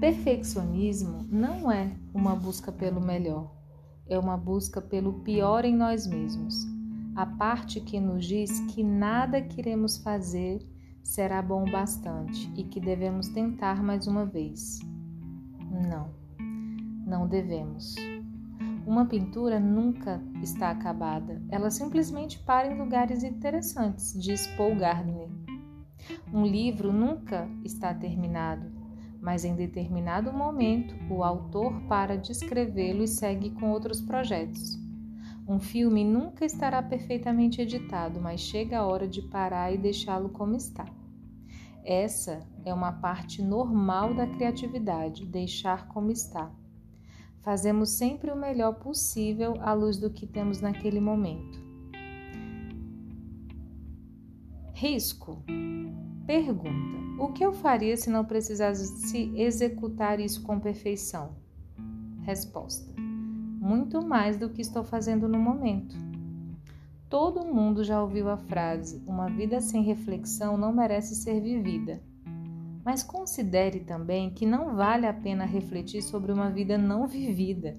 Perfeccionismo 0.00 1.26
não 1.30 1.70
é 1.70 1.92
uma 2.14 2.34
busca 2.34 2.72
pelo 2.72 2.98
melhor, 2.98 3.54
é 4.08 4.18
uma 4.18 4.38
busca 4.38 4.80
pelo 4.80 5.20
pior 5.20 5.66
em 5.66 5.76
nós 5.76 6.06
mesmos. 6.06 6.66
A 7.14 7.26
parte 7.26 7.78
que 7.78 8.00
nos 8.00 8.24
diz 8.24 8.58
que 8.72 8.82
nada 8.82 9.42
queremos 9.42 9.98
fazer 9.98 10.66
será 11.04 11.40
bom 11.40 11.64
bastante 11.70 12.52
e 12.56 12.64
que 12.64 12.80
devemos 12.80 13.28
tentar 13.28 13.80
mais 13.80 14.08
uma 14.08 14.26
vez. 14.26 14.80
Não 15.70 16.24
não 17.06 17.26
devemos. 17.28 17.94
Uma 18.86 19.06
pintura 19.06 19.58
nunca 19.58 20.22
está 20.42 20.70
acabada, 20.70 21.40
ela 21.48 21.70
simplesmente 21.70 22.38
para 22.40 22.70
em 22.70 22.78
lugares 22.78 23.22
interessantes, 23.22 24.14
diz 24.20 24.46
Paul 24.56 24.76
Gardner. 24.76 25.28
Um 26.32 26.44
livro 26.44 26.92
nunca 26.92 27.48
está 27.64 27.94
terminado, 27.94 28.70
mas 29.22 29.44
em 29.44 29.54
determinado 29.54 30.32
momento 30.32 30.94
o 31.10 31.24
autor 31.24 31.72
para 31.88 32.16
de 32.16 32.32
escrevê-lo 32.32 33.02
e 33.02 33.08
segue 33.08 33.50
com 33.50 33.70
outros 33.70 34.02
projetos. 34.02 34.83
Um 35.46 35.60
filme 35.60 36.04
nunca 36.04 36.44
estará 36.44 36.82
perfeitamente 36.82 37.60
editado, 37.60 38.18
mas 38.18 38.40
chega 38.40 38.78
a 38.78 38.86
hora 38.86 39.06
de 39.06 39.20
parar 39.20 39.72
e 39.72 39.78
deixá-lo 39.78 40.30
como 40.30 40.56
está. 40.56 40.86
Essa 41.84 42.40
é 42.64 42.72
uma 42.72 42.92
parte 42.92 43.42
normal 43.42 44.14
da 44.14 44.26
criatividade, 44.26 45.26
deixar 45.26 45.86
como 45.88 46.10
está. 46.10 46.50
Fazemos 47.42 47.90
sempre 47.90 48.30
o 48.30 48.36
melhor 48.36 48.76
possível 48.76 49.60
à 49.60 49.74
luz 49.74 49.98
do 49.98 50.08
que 50.08 50.26
temos 50.26 50.62
naquele 50.62 50.98
momento. 50.98 51.62
Risco. 54.72 55.44
Pergunta: 56.26 57.22
O 57.22 57.34
que 57.34 57.44
eu 57.44 57.52
faria 57.52 57.98
se 57.98 58.08
não 58.08 58.24
precisasse 58.24 59.30
executar 59.36 60.20
isso 60.20 60.42
com 60.42 60.58
perfeição? 60.58 61.36
Resposta: 62.22 63.03
Muito 63.64 64.06
mais 64.06 64.36
do 64.36 64.50
que 64.50 64.60
estou 64.60 64.84
fazendo 64.84 65.26
no 65.26 65.38
momento. 65.38 65.96
Todo 67.08 67.46
mundo 67.46 67.82
já 67.82 68.02
ouviu 68.02 68.28
a 68.28 68.36
frase: 68.36 69.02
Uma 69.06 69.26
vida 69.30 69.58
sem 69.58 69.82
reflexão 69.82 70.58
não 70.58 70.70
merece 70.70 71.14
ser 71.14 71.40
vivida. 71.40 72.02
Mas 72.84 73.02
considere 73.02 73.80
também 73.80 74.28
que 74.28 74.44
não 74.44 74.76
vale 74.76 75.06
a 75.06 75.14
pena 75.14 75.46
refletir 75.46 76.02
sobre 76.02 76.30
uma 76.30 76.50
vida 76.50 76.76
não 76.76 77.06
vivida. 77.06 77.74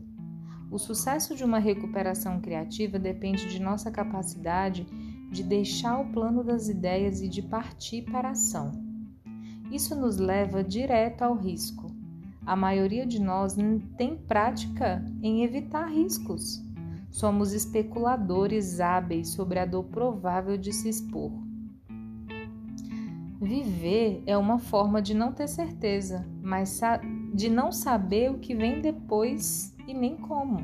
O 0.71 0.79
sucesso 0.79 1.35
de 1.35 1.43
uma 1.43 1.59
recuperação 1.59 2.41
criativa 2.41 2.97
depende 2.97 3.47
de 3.47 3.61
nossa 3.61 3.91
capacidade 3.91 4.87
de 5.31 5.43
deixar 5.43 5.99
o 5.99 6.11
plano 6.11 6.43
das 6.43 6.67
ideias 6.67 7.21
e 7.21 7.29
de 7.29 7.43
partir 7.43 8.01
para 8.01 8.29
a 8.29 8.31
ação. 8.31 8.71
Isso 9.71 9.95
nos 9.95 10.17
leva 10.17 10.63
direto 10.63 11.21
ao 11.21 11.35
risco. 11.35 11.94
A 12.45 12.55
maioria 12.55 13.07
de 13.07 13.19
nós 13.19 13.55
tem 13.97 14.15
prática 14.15 15.03
em 15.23 15.43
evitar 15.43 15.89
riscos. 15.89 16.63
Somos 17.09 17.53
especuladores 17.53 18.79
hábeis 18.79 19.29
sobre 19.29 19.57
a 19.57 19.65
dor 19.65 19.85
provável 19.85 20.57
de 20.57 20.71
se 20.71 20.87
expor. 20.87 21.31
Viver 23.41 24.21
é 24.25 24.37
uma 24.37 24.59
forma 24.59 25.01
de 25.01 25.13
não 25.13 25.31
ter 25.31 25.47
certeza, 25.47 26.25
mas 26.41 26.79
de 27.33 27.49
não 27.49 27.71
saber 27.71 28.31
o 28.31 28.39
que 28.39 28.53
vem 28.53 28.79
depois 28.79 29.75
e 29.87 29.93
nem 29.93 30.15
como. 30.15 30.59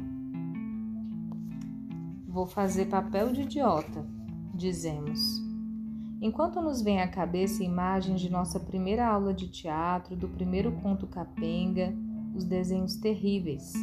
Vou 2.28 2.46
fazer 2.46 2.86
papel 2.86 3.34
de 3.34 3.42
idiota, 3.42 4.06
dizemos. 4.54 5.51
Enquanto 6.22 6.62
nos 6.62 6.84
vem 6.84 7.02
à 7.02 7.08
cabeça 7.08 7.64
imagens 7.64 8.22
de 8.22 8.30
nossa 8.30 8.60
primeira 8.60 9.08
aula 9.08 9.34
de 9.34 9.48
teatro, 9.48 10.16
do 10.16 10.30
primeiro 10.30 10.72
conto 10.74 11.08
capenga, 11.08 11.92
os 12.36 12.44
desenhos 12.44 12.96
terríveis. 12.96 13.74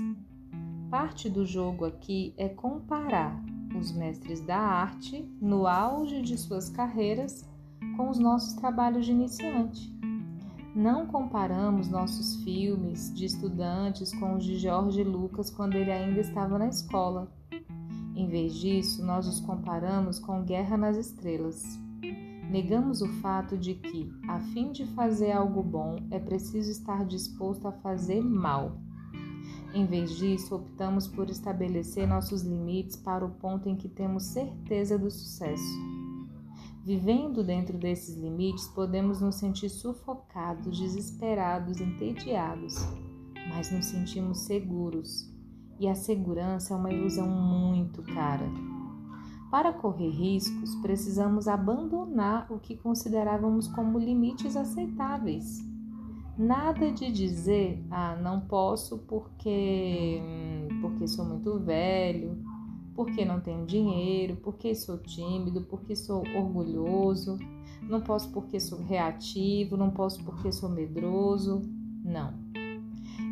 Parte 0.88 1.28
do 1.28 1.44
jogo 1.44 1.84
aqui 1.84 2.32
é 2.36 2.48
comparar 2.48 3.42
os 3.76 3.90
mestres 3.90 4.40
da 4.40 4.56
arte 4.56 5.28
no 5.40 5.66
auge 5.66 6.22
de 6.22 6.38
suas 6.38 6.70
carreiras 6.70 7.44
com 7.96 8.08
os 8.08 8.20
nossos 8.20 8.52
trabalhos 8.52 9.04
de 9.04 9.10
iniciante. 9.10 9.92
Não 10.76 11.06
comparamos 11.06 11.88
nossos 11.88 12.36
filmes 12.44 13.12
de 13.12 13.24
estudantes 13.24 14.14
com 14.14 14.36
os 14.36 14.44
de 14.44 14.56
Jorge 14.56 15.02
Lucas 15.02 15.50
quando 15.50 15.74
ele 15.74 15.90
ainda 15.90 16.20
estava 16.20 16.56
na 16.56 16.68
escola. 16.68 17.32
Em 18.14 18.28
vez 18.28 18.54
disso, 18.54 19.04
nós 19.04 19.26
os 19.26 19.40
comparamos 19.40 20.20
com 20.20 20.44
Guerra 20.44 20.76
nas 20.76 20.96
Estrelas. 20.96 21.87
Negamos 22.50 23.02
o 23.02 23.08
fato 23.20 23.58
de 23.58 23.74
que, 23.74 24.10
a 24.26 24.40
fim 24.40 24.72
de 24.72 24.86
fazer 24.86 25.32
algo 25.32 25.62
bom, 25.62 25.96
é 26.10 26.18
preciso 26.18 26.70
estar 26.70 27.04
disposto 27.04 27.68
a 27.68 27.72
fazer 27.72 28.22
mal. 28.22 28.80
Em 29.74 29.84
vez 29.84 30.16
disso, 30.16 30.54
optamos 30.54 31.06
por 31.06 31.28
estabelecer 31.28 32.08
nossos 32.08 32.42
limites 32.42 32.96
para 32.96 33.24
o 33.24 33.30
ponto 33.30 33.68
em 33.68 33.76
que 33.76 33.88
temos 33.88 34.24
certeza 34.24 34.98
do 34.98 35.10
sucesso. 35.10 35.78
Vivendo 36.82 37.44
dentro 37.44 37.76
desses 37.76 38.16
limites, 38.16 38.66
podemos 38.68 39.20
nos 39.20 39.34
sentir 39.34 39.68
sufocados, 39.68 40.80
desesperados, 40.80 41.82
entediados, 41.82 42.76
mas 43.50 43.70
nos 43.70 43.84
sentimos 43.84 44.38
seguros. 44.38 45.30
E 45.78 45.86
a 45.86 45.94
segurança 45.94 46.72
é 46.72 46.76
uma 46.78 46.90
ilusão 46.90 47.28
muito 47.28 48.02
cara. 48.02 48.67
Para 49.50 49.72
correr 49.72 50.10
riscos, 50.10 50.74
precisamos 50.76 51.48
abandonar 51.48 52.46
o 52.50 52.58
que 52.58 52.76
considerávamos 52.76 53.66
como 53.68 53.98
limites 53.98 54.56
aceitáveis. 54.56 55.66
Nada 56.36 56.92
de 56.92 57.10
dizer, 57.10 57.82
ah, 57.90 58.14
não 58.14 58.42
posso 58.42 58.98
porque 58.98 60.22
porque 60.80 61.08
sou 61.08 61.24
muito 61.24 61.58
velho, 61.58 62.38
porque 62.94 63.24
não 63.24 63.40
tenho 63.40 63.64
dinheiro, 63.64 64.36
porque 64.36 64.74
sou 64.74 64.98
tímido, 64.98 65.62
porque 65.62 65.96
sou 65.96 66.22
orgulhoso, 66.36 67.38
não 67.82 68.02
posso 68.02 68.30
porque 68.30 68.60
sou 68.60 68.82
reativo, 68.82 69.76
não 69.76 69.90
posso 69.90 70.22
porque 70.24 70.52
sou 70.52 70.68
medroso. 70.68 71.62
Não. 72.04 72.34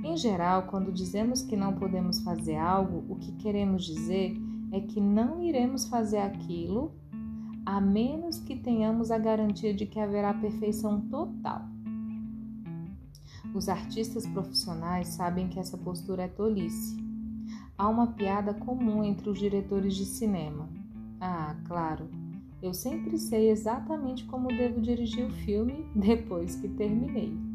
Em 0.02 0.16
geral, 0.16 0.64
quando 0.68 0.90
dizemos 0.90 1.42
que 1.42 1.56
não 1.56 1.74
podemos 1.74 2.20
fazer 2.20 2.56
algo, 2.56 3.04
o 3.12 3.16
que 3.16 3.32
queremos 3.32 3.84
dizer 3.84 4.36
é 4.76 4.80
que 4.80 5.00
não 5.00 5.42
iremos 5.42 5.86
fazer 5.86 6.18
aquilo 6.18 6.92
a 7.64 7.80
menos 7.80 8.38
que 8.38 8.54
tenhamos 8.54 9.10
a 9.10 9.18
garantia 9.18 9.72
de 9.72 9.86
que 9.86 9.98
haverá 9.98 10.34
perfeição 10.34 11.00
total. 11.00 11.62
Os 13.54 13.70
artistas 13.70 14.26
profissionais 14.26 15.08
sabem 15.08 15.48
que 15.48 15.58
essa 15.58 15.78
postura 15.78 16.24
é 16.24 16.28
tolice. 16.28 16.94
Há 17.78 17.88
uma 17.88 18.08
piada 18.08 18.52
comum 18.52 19.02
entre 19.02 19.30
os 19.30 19.38
diretores 19.38 19.94
de 19.94 20.04
cinema. 20.04 20.68
Ah, 21.18 21.56
claro, 21.64 22.08
eu 22.62 22.74
sempre 22.74 23.18
sei 23.18 23.50
exatamente 23.50 24.24
como 24.26 24.48
devo 24.48 24.80
dirigir 24.80 25.26
o 25.26 25.32
filme 25.32 25.86
depois 25.96 26.54
que 26.56 26.68
terminei. 26.68 27.45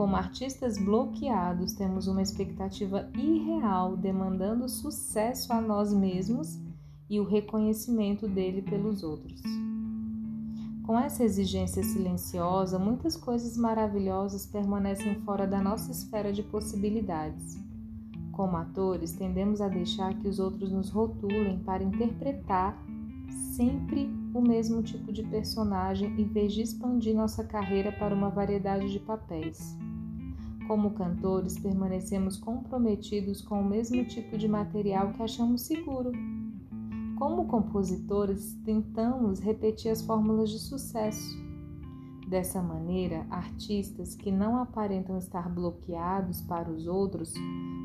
Como 0.00 0.16
artistas 0.16 0.78
bloqueados, 0.78 1.74
temos 1.74 2.06
uma 2.06 2.22
expectativa 2.22 3.10
irreal 3.14 3.98
demandando 3.98 4.66
sucesso 4.66 5.52
a 5.52 5.60
nós 5.60 5.92
mesmos 5.92 6.58
e 7.10 7.20
o 7.20 7.24
reconhecimento 7.24 8.26
dele 8.26 8.62
pelos 8.62 9.02
outros. 9.02 9.42
Com 10.86 10.98
essa 10.98 11.22
exigência 11.22 11.82
silenciosa, 11.82 12.78
muitas 12.78 13.14
coisas 13.14 13.58
maravilhosas 13.58 14.46
permanecem 14.46 15.16
fora 15.16 15.46
da 15.46 15.60
nossa 15.60 15.90
esfera 15.90 16.32
de 16.32 16.42
possibilidades. 16.44 17.58
Como 18.32 18.56
atores, 18.56 19.12
tendemos 19.12 19.60
a 19.60 19.68
deixar 19.68 20.14
que 20.18 20.28
os 20.28 20.38
outros 20.38 20.72
nos 20.72 20.88
rotulem 20.88 21.58
para 21.58 21.84
interpretar 21.84 22.74
sempre 23.54 24.08
o 24.32 24.40
mesmo 24.40 24.82
tipo 24.82 25.12
de 25.12 25.22
personagem 25.24 26.18
em 26.18 26.24
vez 26.24 26.54
de 26.54 26.62
expandir 26.62 27.14
nossa 27.14 27.44
carreira 27.44 27.92
para 27.92 28.14
uma 28.14 28.30
variedade 28.30 28.90
de 28.90 28.98
papéis. 28.98 29.76
Como 30.70 30.92
cantores, 30.92 31.58
permanecemos 31.58 32.36
comprometidos 32.36 33.42
com 33.42 33.60
o 33.60 33.64
mesmo 33.64 34.04
tipo 34.04 34.38
de 34.38 34.46
material 34.46 35.12
que 35.12 35.20
achamos 35.20 35.62
seguro. 35.62 36.12
Como 37.18 37.48
compositores, 37.48 38.54
tentamos 38.64 39.40
repetir 39.40 39.90
as 39.90 40.00
fórmulas 40.00 40.48
de 40.48 40.60
sucesso. 40.60 41.36
Dessa 42.28 42.62
maneira, 42.62 43.26
artistas 43.30 44.14
que 44.14 44.30
não 44.30 44.58
aparentam 44.58 45.18
estar 45.18 45.52
bloqueados 45.52 46.40
para 46.42 46.70
os 46.70 46.86
outros 46.86 47.34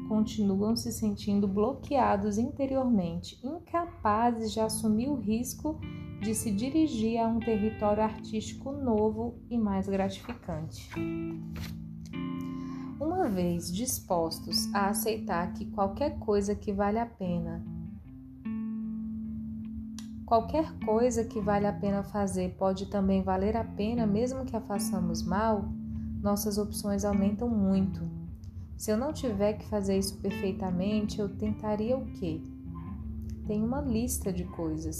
continuam 0.08 0.75
se 0.75 0.92
sentindo 0.92 1.48
bloqueados 1.48 2.38
interiormente, 2.38 3.39
incapazes 3.44 4.51
de 4.51 4.60
assumir 4.60 5.10
o 5.10 5.15
risco 5.15 5.80
de 6.22 6.36
se 6.36 6.51
dirigir 6.51 7.18
a 7.18 7.27
um 7.27 7.39
território 7.39 8.04
artístico 8.04 8.72
novo 8.72 9.39
e 9.50 9.58
mais 9.58 9.88
gratificante. 9.88 10.88
Uma 13.15 13.29
vez 13.29 13.72
dispostos 13.72 14.69
a 14.74 14.89
aceitar 14.89 15.53
que 15.53 15.63
qualquer 15.67 16.19
coisa 16.19 16.53
que 16.53 16.74
vale 16.74 17.00
a 17.00 17.05
pena, 17.05 17.63
qualquer 20.25 20.69
coisa 20.79 21.24
que 21.24 21.39
vale 21.39 21.65
a 21.65 21.72
pena 21.72 22.03
fazer 22.03 22.55
pode 22.57 22.88
também 22.88 23.24
valer 23.24 23.55
a 23.55 23.63
pena, 23.63 24.05
mesmo 24.05 24.43
que 24.43 24.53
a 24.53 24.60
façamos 24.60 25.24
mal, 25.24 25.63
nossas 26.22 26.57
opções 26.57 27.05
aumentam 27.05 27.48
muito. 27.48 28.05
Se 28.75 28.91
eu 28.91 28.98
não 28.98 29.13
tiver 29.13 29.53
que 29.53 29.65
fazer 29.69 29.98
isso 29.98 30.17
perfeitamente, 30.17 31.17
eu 31.22 31.29
tentaria 31.29 31.98
o 31.98 32.05
quê? 32.19 32.41
Tem 33.48 33.63
uma 33.63 33.79
lista 33.79 34.31
de 34.31 34.43
coisas. 34.43 35.00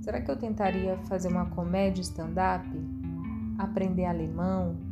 Será 0.00 0.22
que 0.22 0.30
eu 0.30 0.38
tentaria 0.38 0.96
fazer 1.04 1.28
uma 1.28 1.50
comédia 1.50 2.00
stand-up? 2.00 2.66
Aprender 3.58 4.06
alemão? 4.06 4.89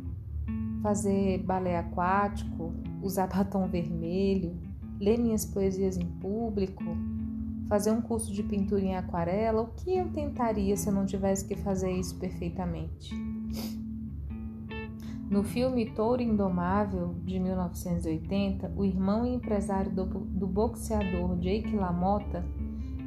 Fazer 0.81 1.43
balé 1.43 1.77
aquático, 1.77 2.73
usar 3.01 3.27
batom 3.33 3.67
vermelho, 3.67 4.57
ler 4.99 5.17
minhas 5.17 5.45
poesias 5.45 5.97
em 5.97 6.05
público, 6.05 6.83
fazer 7.67 7.91
um 7.91 8.01
curso 8.01 8.33
de 8.33 8.43
pintura 8.43 8.81
em 8.81 8.95
aquarela, 8.95 9.61
o 9.61 9.67
que 9.67 9.95
eu 9.95 10.09
tentaria 10.09 10.75
se 10.75 10.89
eu 10.89 10.93
não 10.93 11.05
tivesse 11.05 11.47
que 11.47 11.55
fazer 11.55 11.91
isso 11.91 12.17
perfeitamente? 12.17 13.15
No 15.29 15.43
filme 15.43 15.91
Touro 15.91 16.23
Indomável, 16.23 17.13
de 17.23 17.39
1980, 17.39 18.73
o 18.75 18.83
irmão 18.83 19.23
e 19.23 19.35
empresário 19.35 19.91
do, 19.91 20.05
do 20.05 20.47
boxeador 20.47 21.37
Jake 21.37 21.75
LaMotta 21.75 22.43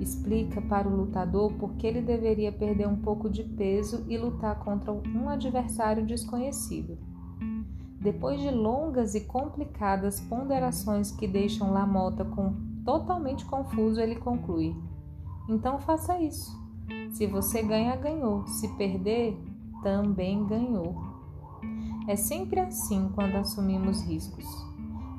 explica 0.01 0.63
para 0.63 0.89
o 0.89 0.97
lutador 0.97 1.53
por 1.55 1.75
que 1.75 1.85
ele 1.85 2.01
deveria 2.01 2.53
perder 2.53 2.87
um 2.87 2.97
pouco 2.97 3.29
de 3.29 3.43
peso 3.43 4.05
e 4.09 4.17
lutar 4.17 4.61
contra 4.61 4.93
um 4.93 5.29
adversário 5.29 6.07
desconhecido. 6.07 6.97
Depois 8.03 8.41
de 8.41 8.51
longas 8.51 9.15
e 9.15 9.21
complicadas 9.21 10.21
ponderações 10.23 11.13
que 11.13 11.29
deixam 11.29 11.73
Lamota 11.73 12.25
com 12.25 12.53
totalmente 12.85 13.45
confuso, 13.45 14.01
ele 14.01 14.17
conclui: 14.17 14.77
Então 15.49 15.79
faça 15.79 16.19
isso. 16.19 16.61
Se 17.13 17.29
você 17.29 17.63
ganhar, 17.63 17.97
ganhou. 17.97 18.45
Se 18.49 18.67
perder, 18.77 19.41
também 19.85 20.45
ganhou. 20.45 20.97
É 22.09 22.17
sempre 22.17 22.59
assim 22.59 23.09
quando 23.15 23.37
assumimos 23.37 24.03
riscos. 24.03 24.47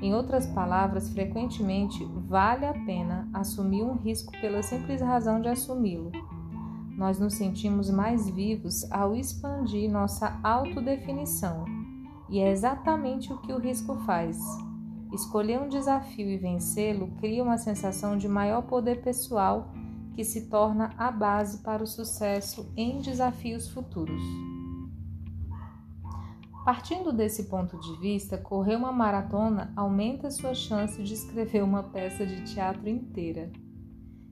Em 0.01 0.13
outras 0.13 0.45
palavras, 0.47 1.07
frequentemente 1.07 2.03
vale 2.27 2.65
a 2.65 2.73
pena 2.73 3.29
assumir 3.33 3.83
um 3.83 3.95
risco 3.95 4.33
pela 4.41 4.61
simples 4.61 4.99
razão 4.99 5.39
de 5.39 5.47
assumi-lo. 5.47 6.11
Nós 6.97 7.17
nos 7.17 7.35
sentimos 7.35 7.89
mais 7.89 8.29
vivos 8.29 8.83
ao 8.91 9.15
expandir 9.15 9.89
nossa 9.89 10.37
autodefinição 10.43 11.63
e 12.29 12.39
é 12.39 12.51
exatamente 12.51 13.31
o 13.31 13.37
que 13.39 13.51
o 13.51 13.59
risco 13.59 13.95
faz. 14.05 14.39
Escolher 15.13 15.59
um 15.59 15.69
desafio 15.69 16.29
e 16.29 16.37
vencê-lo 16.37 17.11
cria 17.19 17.43
uma 17.43 17.57
sensação 17.57 18.17
de 18.17 18.27
maior 18.27 18.63
poder 18.63 19.01
pessoal 19.03 19.71
que 20.15 20.23
se 20.23 20.49
torna 20.49 20.93
a 20.97 21.11
base 21.11 21.63
para 21.63 21.83
o 21.83 21.87
sucesso 21.87 22.71
em 22.75 22.99
desafios 22.99 23.69
futuros. 23.69 24.21
Partindo 26.65 27.11
desse 27.11 27.49
ponto 27.49 27.77
de 27.77 27.99
vista, 27.99 28.37
correr 28.37 28.77
uma 28.77 28.91
maratona 28.91 29.73
aumenta 29.75 30.31
sua 30.31 30.53
chance 30.53 31.01
de 31.03 31.13
escrever 31.13 31.61
uma 31.61 31.83
peça 31.83 32.25
de 32.25 32.41
teatro 32.45 32.87
inteira. 32.87 33.51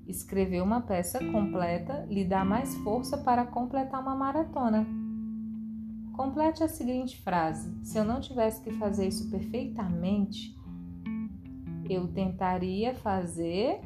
Escrever 0.08 0.62
uma 0.64 0.82
peça 0.82 1.20
completa 1.32 2.06
lhe 2.10 2.24
dá 2.24 2.46
mais 2.46 2.74
força 2.78 3.18
para 3.18 3.46
completar 3.46 4.02
uma 4.02 4.16
maratona. 4.16 5.01
Complete 6.14 6.64
a 6.64 6.68
seguinte 6.68 7.20
frase: 7.22 7.74
Se 7.84 7.98
eu 7.98 8.06
não 8.06 8.20
tivesse 8.20 8.62
que 8.62 8.72
fazer 8.72 9.08
isso 9.08 9.30
perfeitamente, 9.30 10.56
eu 11.90 12.08
tentaria 12.08 12.94
fazer 12.96 13.82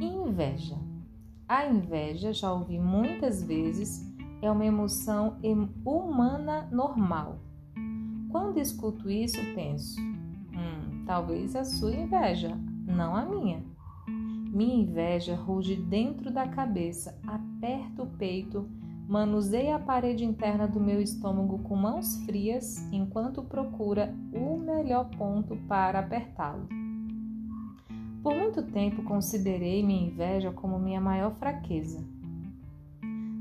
inveja. 0.00 0.78
A 1.48 1.66
inveja, 1.66 2.32
já 2.32 2.52
ouvi 2.52 2.78
muitas 2.78 3.42
vezes, 3.42 4.06
é 4.40 4.50
uma 4.50 4.64
emoção 4.64 5.36
humana 5.84 6.68
normal. 6.70 7.40
Quando 8.30 8.58
escuto 8.58 9.10
isso, 9.10 9.38
penso: 9.54 10.00
hum, 10.00 11.04
talvez 11.06 11.56
a 11.56 11.64
sua 11.64 11.94
inveja, 11.94 12.56
não 12.86 13.16
a 13.16 13.24
minha. 13.24 13.62
Minha 14.06 14.82
inveja 14.82 15.34
ruge 15.34 15.76
dentro 15.76 16.30
da 16.30 16.48
cabeça, 16.48 17.18
aperta 17.60 18.02
o 18.02 18.06
peito, 18.06 18.66
manuseia 19.06 19.76
a 19.76 19.78
parede 19.78 20.24
interna 20.24 20.66
do 20.66 20.80
meu 20.80 20.98
estômago 20.98 21.58
com 21.58 21.76
mãos 21.76 22.16
frias 22.24 22.78
enquanto 22.90 23.42
procura 23.42 24.14
o 24.32 24.56
melhor 24.56 25.10
ponto 25.10 25.54
para 25.68 25.98
apertá-lo. 25.98 26.66
Por 28.22 28.34
muito 28.34 28.62
tempo 28.62 29.02
considerei 29.02 29.82
minha 29.82 30.08
inveja 30.08 30.50
como 30.50 30.78
minha 30.78 31.02
maior 31.02 31.34
fraqueza. 31.34 32.02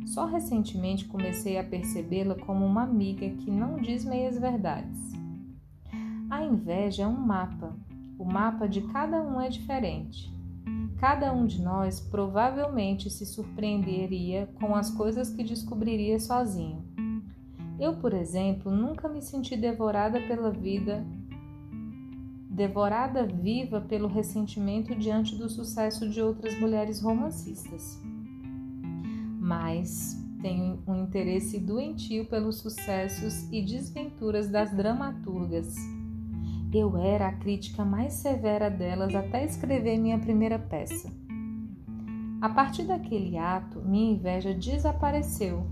Só 0.05 0.25
recentemente 0.25 1.05
comecei 1.05 1.57
a 1.57 1.63
percebê-la 1.63 2.35
como 2.35 2.65
uma 2.65 2.83
amiga 2.83 3.29
que 3.29 3.49
não 3.49 3.77
diz 3.77 4.03
meias 4.03 4.37
verdades. 4.37 4.99
A 6.29 6.43
inveja 6.43 7.03
é 7.03 7.07
um 7.07 7.17
mapa. 7.17 7.73
O 8.17 8.25
mapa 8.25 8.67
de 8.67 8.81
cada 8.81 9.21
um 9.21 9.39
é 9.39 9.47
diferente. 9.47 10.29
Cada 10.99 11.31
um 11.31 11.45
de 11.45 11.61
nós 11.61 12.01
provavelmente 12.01 13.09
se 13.09 13.25
surpreenderia 13.25 14.49
com 14.59 14.75
as 14.75 14.91
coisas 14.91 15.29
que 15.29 15.45
descobriria 15.45 16.19
sozinho. 16.19 16.83
Eu, 17.79 17.95
por 17.95 18.13
exemplo, 18.13 18.69
nunca 18.69 19.07
me 19.07 19.21
senti 19.21 19.55
devorada 19.55 20.19
pela 20.19 20.51
vida, 20.51 21.05
devorada 22.49 23.25
viva 23.25 23.79
pelo 23.79 24.09
ressentimento 24.09 24.93
diante 24.93 25.37
do 25.37 25.49
sucesso 25.49 26.09
de 26.09 26.21
outras 26.21 26.59
mulheres 26.59 27.01
romancistas. 27.01 27.97
Mas 29.39 30.21
tenho 30.41 30.83
um 30.85 30.95
interesse 30.95 31.61
doentio 31.61 32.25
pelos 32.25 32.57
sucessos 32.57 33.49
e 33.53 33.61
desventuras 33.61 34.49
das 34.49 34.73
dramaturgas 34.73 35.75
eu 36.71 36.97
era 36.97 37.27
a 37.27 37.33
crítica 37.33 37.83
mais 37.83 38.13
severa 38.13 38.69
delas 38.69 39.15
até 39.15 39.43
escrever 39.43 39.97
minha 39.97 40.19
primeira 40.19 40.59
peça. 40.59 41.11
A 42.41 42.47
partir 42.47 42.83
daquele 42.83 43.37
ato, 43.37 43.81
minha 43.81 44.13
inveja 44.13 44.53
desapareceu, 44.53 45.67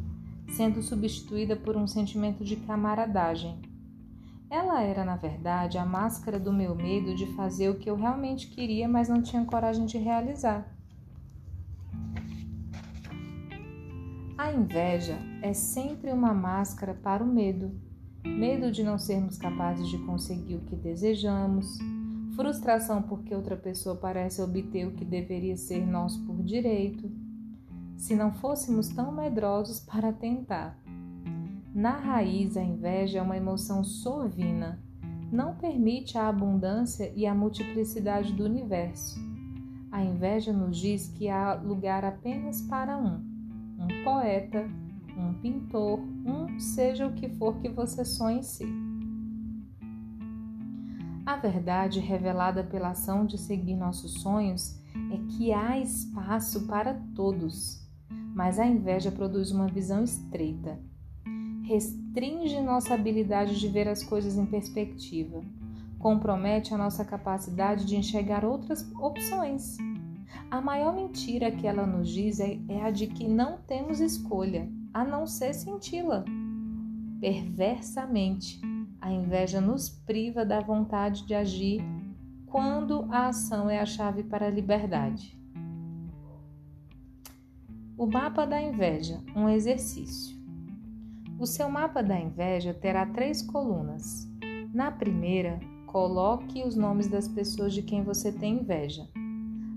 sendo 0.50 0.82
substituída 0.82 1.56
por 1.56 1.78
um 1.78 1.88
sentimento 1.88 2.44
de 2.44 2.56
camaradagem. 2.56 3.62
Ela 4.50 4.82
era, 4.82 5.06
na 5.06 5.16
verdade, 5.16 5.78
a 5.78 5.86
máscara 5.86 6.40
do 6.40 6.52
meu 6.52 6.74
medo 6.74 7.16
de 7.16 7.28
fazer 7.36 7.70
o 7.70 7.78
que 7.78 7.90
eu 7.90 7.96
realmente 7.96 8.48
queria, 8.48 8.88
mas 8.88 9.10
não 9.10 9.22
tinha 9.22 9.46
coragem 9.46 9.86
de 9.86 9.98
realizar. 9.98 10.74
A 14.38 14.52
inveja 14.54 15.18
é 15.42 15.54
sempre 15.54 16.12
uma 16.12 16.34
máscara 16.34 16.94
para 16.94 17.24
o 17.24 17.28
medo. 17.28 17.87
Medo 18.24 18.72
de 18.72 18.84
não 18.84 18.98
sermos 18.98 19.38
capazes 19.38 19.88
de 19.88 19.98
conseguir 20.00 20.56
o 20.56 20.62
que 20.62 20.76
desejamos, 20.76 21.78
frustração 22.36 23.02
porque 23.02 23.34
outra 23.34 23.56
pessoa 23.56 23.96
parece 23.96 24.42
obter 24.42 24.88
o 24.88 24.92
que 24.92 25.04
deveria 25.04 25.58
ser 25.58 25.86
nosso 25.86 26.24
por 26.26 26.44
direito. 26.44 27.10
Se 27.96 28.16
não 28.16 28.32
fôssemos 28.34 28.90
tão 28.90 29.12
medrosos 29.12 29.80
para 29.80 30.14
tentar. 30.14 30.78
Na 31.74 31.98
raiz, 31.98 32.56
a 32.58 32.64
inveja 32.64 33.20
é 33.20 33.22
uma 33.22 33.38
emoção 33.38 33.84
sovina, 33.84 34.80
não 35.32 35.56
permite 35.56 36.18
a 36.18 36.28
abundância 36.28 37.12
e 37.16 37.26
a 37.26 37.36
multiplicidade 37.36 38.34
do 38.34 38.46
universo. 38.46 39.20
A 39.92 40.04
inveja 40.04 40.54
nos 40.54 40.78
diz 40.78 41.08
que 41.08 41.30
há 41.30 41.54
lugar 41.54 42.06
apenas 42.06 42.62
para 42.62 42.98
um, 42.98 43.16
um 43.80 44.04
poeta, 44.04 44.70
um 45.18 45.34
pintor, 45.36 46.00
um 46.28 46.60
seja 46.60 47.08
o 47.08 47.14
que 47.14 47.30
for 47.30 47.58
que 47.60 47.70
você 47.70 48.04
sonhe 48.04 48.44
ser. 48.44 48.68
A 51.26 51.36
verdade 51.36 52.00
revelada 52.00 52.64
pela 52.64 52.92
ação 52.92 53.26
de 53.26 53.38
seguir 53.38 53.76
nossos 53.76 54.22
sonhos 54.22 54.80
é 55.12 55.18
que 55.30 55.52
há 55.52 55.78
espaço 55.78 56.66
para 56.68 56.94
todos, 57.16 57.86
mas 58.34 58.58
a 58.60 58.66
inveja 58.66 59.12
produz 59.12 59.52
uma 59.52 59.68
visão 59.68 60.04
estreita. 60.04 60.80
Restringe 61.64 62.62
nossa 62.62 62.94
habilidade 62.94 63.60
de 63.60 63.68
ver 63.68 63.90
as 63.90 64.04
coisas 64.04 64.38
em 64.38 64.46
perspectiva, 64.46 65.44
compromete 66.00 66.74
a 66.74 66.78
nossa 66.78 67.04
capacidade 67.04 67.86
de 67.86 67.98
enxergar 67.98 68.46
outras 68.46 68.90
opções. 68.96 69.76
A 70.50 70.62
maior 70.62 70.96
mentira 70.96 71.52
que 71.52 71.68
ela 71.68 71.86
nos 71.86 72.10
diz 72.10 72.40
é, 72.40 72.58
é 72.70 72.84
a 72.84 72.90
de 72.90 73.08
que 73.08 73.28
não 73.28 73.58
temos 73.58 74.00
escolha, 74.00 74.70
a 74.98 75.06
não 75.06 75.28
ser 75.28 75.54
senti-la. 75.54 76.26
Perversamente, 77.22 78.60
a 79.00 79.12
inveja 79.12 79.62
nos 79.62 79.90
priva 79.90 80.44
da 80.44 80.60
vontade 80.60 81.24
de 81.28 81.36
agir 81.36 81.84
quando 82.48 83.08
a 83.12 83.28
ação 83.28 83.70
é 83.70 83.80
a 83.80 83.86
chave 83.86 84.24
para 84.24 84.48
a 84.48 84.50
liberdade. 84.50 85.40
O 87.96 88.08
mapa 88.08 88.48
da 88.48 88.60
inveja, 88.60 89.22
um 89.36 89.48
exercício. 89.48 90.36
O 91.38 91.46
seu 91.46 91.70
mapa 91.70 92.02
da 92.02 92.20
inveja 92.20 92.74
terá 92.74 93.06
três 93.06 93.44
colunas. 93.44 94.28
Na 94.74 94.90
primeira, 94.90 95.60
coloque 95.86 96.64
os 96.64 96.76
nomes 96.76 97.08
das 97.08 97.28
pessoas 97.28 97.72
de 97.72 97.84
quem 97.84 98.04
você 98.04 98.32
tem 98.32 98.62
inveja. 98.62 99.08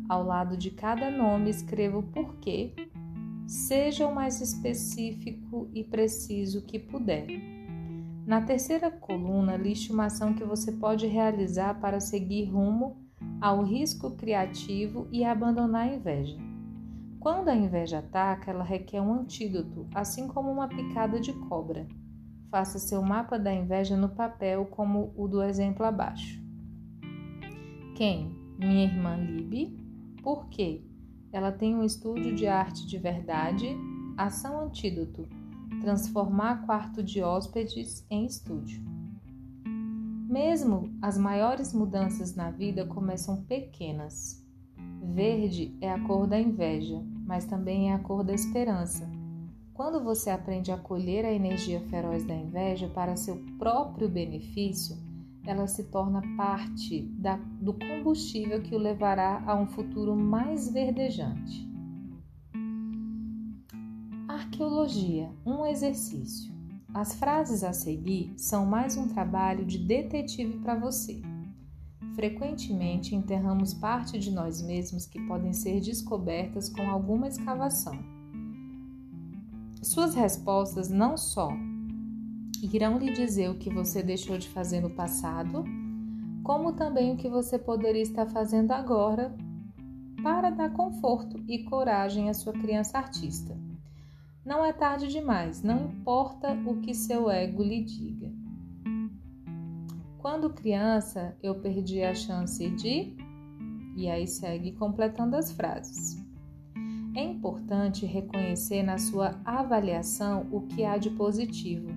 Ao 0.08 0.24
lado 0.24 0.56
de 0.56 0.70
cada 0.70 1.10
nome, 1.10 1.50
escreva 1.50 1.98
o 1.98 2.02
porquê. 2.02 2.72
Seja 3.50 4.06
o 4.06 4.14
mais 4.14 4.40
específico 4.40 5.68
e 5.74 5.82
preciso 5.82 6.62
que 6.62 6.78
puder. 6.78 7.26
Na 8.24 8.42
terceira 8.42 8.92
coluna, 8.92 9.56
liste 9.56 9.92
uma 9.92 10.04
ação 10.04 10.32
que 10.34 10.44
você 10.44 10.70
pode 10.70 11.08
realizar 11.08 11.80
para 11.80 11.98
seguir 11.98 12.44
rumo 12.44 13.04
ao 13.40 13.64
risco 13.64 14.12
criativo 14.12 15.08
e 15.10 15.24
abandonar 15.24 15.88
a 15.88 15.92
inveja. 15.92 16.38
Quando 17.18 17.48
a 17.48 17.56
inveja 17.56 17.98
ataca, 17.98 18.52
ela 18.52 18.62
requer 18.62 19.00
um 19.00 19.12
antídoto, 19.12 19.84
assim 19.92 20.28
como 20.28 20.48
uma 20.48 20.68
picada 20.68 21.18
de 21.18 21.32
cobra. 21.48 21.88
Faça 22.52 22.78
seu 22.78 23.02
mapa 23.02 23.36
da 23.36 23.52
inveja 23.52 23.96
no 23.96 24.10
papel, 24.10 24.66
como 24.66 25.12
o 25.16 25.26
do 25.26 25.42
exemplo 25.42 25.84
abaixo. 25.84 26.40
Quem? 27.96 28.30
Minha 28.60 28.84
irmã 28.84 29.16
Libby. 29.16 29.76
Por 30.22 30.48
quê? 30.50 30.88
Ela 31.32 31.52
tem 31.52 31.74
um 31.74 31.84
estúdio 31.84 32.34
de 32.34 32.46
arte 32.46 32.86
de 32.86 32.98
verdade. 32.98 33.76
Ação 34.16 34.60
antídoto 34.60 35.28
transformar 35.80 36.66
quarto 36.66 37.02
de 37.02 37.22
hóspedes 37.22 38.04
em 38.10 38.26
estúdio. 38.26 38.82
Mesmo 40.28 40.96
as 41.02 41.18
maiores 41.18 41.72
mudanças 41.72 42.34
na 42.34 42.50
vida 42.50 42.86
começam 42.86 43.42
pequenas. 43.44 44.44
Verde 45.02 45.76
é 45.80 45.90
a 45.90 45.98
cor 46.00 46.26
da 46.26 46.38
inveja, 46.38 47.02
mas 47.26 47.44
também 47.46 47.90
é 47.90 47.94
a 47.94 47.98
cor 47.98 48.22
da 48.22 48.32
esperança. 48.32 49.10
Quando 49.72 50.04
você 50.04 50.30
aprende 50.30 50.70
a 50.70 50.76
colher 50.76 51.24
a 51.24 51.32
energia 51.32 51.80
feroz 51.88 52.22
da 52.24 52.34
inveja 52.34 52.86
para 52.88 53.16
seu 53.16 53.36
próprio 53.58 54.08
benefício, 54.08 54.96
ela 55.44 55.66
se 55.66 55.84
torna 55.84 56.22
parte 56.36 57.02
da, 57.18 57.36
do 57.60 57.72
combustível 57.74 58.62
que 58.62 58.74
o 58.74 58.78
levará 58.78 59.42
a 59.46 59.54
um 59.54 59.66
futuro 59.66 60.14
mais 60.14 60.70
verdejante. 60.70 61.68
Arqueologia 64.28 65.30
um 65.44 65.64
exercício. 65.66 66.52
As 66.92 67.14
frases 67.14 67.62
a 67.62 67.72
seguir 67.72 68.32
são 68.36 68.66
mais 68.66 68.96
um 68.96 69.08
trabalho 69.08 69.64
de 69.64 69.78
detetive 69.78 70.58
para 70.58 70.74
você. 70.74 71.22
Frequentemente 72.14 73.14
enterramos 73.14 73.72
parte 73.72 74.18
de 74.18 74.30
nós 74.30 74.60
mesmos 74.60 75.06
que 75.06 75.20
podem 75.26 75.52
ser 75.52 75.80
descobertas 75.80 76.68
com 76.68 76.82
alguma 76.90 77.28
escavação. 77.28 77.98
Suas 79.82 80.14
respostas 80.14 80.88
não 80.88 81.16
só 81.16 81.50
irão 82.62 82.98
lhe 82.98 83.12
dizer 83.12 83.50
o 83.50 83.58
que 83.58 83.72
você 83.72 84.02
deixou 84.02 84.36
de 84.38 84.48
fazer 84.48 84.80
no 84.80 84.90
passado, 84.90 85.64
como 86.42 86.72
também 86.72 87.12
o 87.12 87.16
que 87.16 87.28
você 87.28 87.58
poderia 87.58 88.02
estar 88.02 88.26
fazendo 88.26 88.72
agora 88.72 89.34
para 90.22 90.50
dar 90.50 90.70
conforto 90.72 91.42
e 91.48 91.64
coragem 91.64 92.28
à 92.28 92.34
sua 92.34 92.52
criança 92.52 92.98
artista. 92.98 93.56
Não 94.44 94.64
é 94.64 94.72
tarde 94.72 95.08
demais, 95.08 95.62
não 95.62 95.86
importa 95.86 96.52
o 96.66 96.80
que 96.80 96.94
seu 96.94 97.30
ego 97.30 97.62
lhe 97.62 97.84
diga. 97.84 98.32
Quando 100.18 100.50
criança, 100.50 101.36
eu 101.42 101.54
perdi 101.60 102.02
a 102.02 102.14
chance 102.14 102.68
de. 102.70 103.16
E 103.96 104.08
aí 104.08 104.26
segue 104.26 104.72
completando 104.72 105.36
as 105.36 105.50
frases. 105.50 106.22
É 107.14 107.22
importante 107.22 108.06
reconhecer 108.06 108.82
na 108.82 108.98
sua 108.98 109.40
avaliação 109.44 110.46
o 110.52 110.62
que 110.62 110.84
há 110.84 110.96
de 110.96 111.10
positivo, 111.10 111.88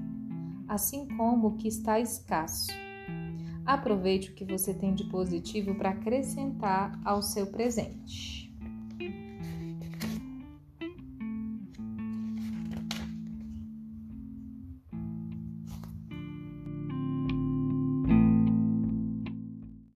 assim 0.74 1.08
como 1.08 1.50
o 1.50 1.56
que 1.56 1.68
está 1.68 2.00
escasso. 2.00 2.72
Aproveite 3.66 4.32
o 4.32 4.34
que 4.34 4.44
você 4.44 4.74
tem 4.74 4.94
de 4.94 5.06
positivo 5.06 5.76
para 5.76 5.92
acrescentar 5.92 7.00
ao 7.06 7.22
seu 7.22 7.48
presente. 7.48 8.43